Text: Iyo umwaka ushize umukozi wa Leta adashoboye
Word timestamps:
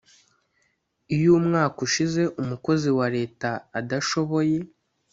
Iyo 1.15 1.29
umwaka 1.39 1.77
ushize 1.87 2.21
umukozi 2.41 2.89
wa 2.97 3.07
Leta 3.15 3.49
adashoboye 3.79 4.57